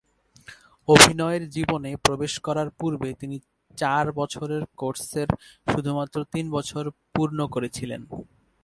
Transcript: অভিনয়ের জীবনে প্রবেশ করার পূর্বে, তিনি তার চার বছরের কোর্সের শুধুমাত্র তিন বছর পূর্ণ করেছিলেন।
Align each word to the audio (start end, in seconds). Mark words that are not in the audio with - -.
অভিনয়ের 0.87 1.43
জীবনে 1.49 1.95
প্রবেশ 1.95 2.33
করার 2.39 2.69
পূর্বে, 2.69 3.09
তিনি 3.13 3.37
তার 3.39 3.77
চার 3.77 4.05
বছরের 4.11 4.63
কোর্সের 4.77 5.27
শুধুমাত্র 5.67 6.17
তিন 6.31 6.45
বছর 6.51 6.83
পূর্ণ 7.15 7.39
করেছিলেন। 7.47 8.01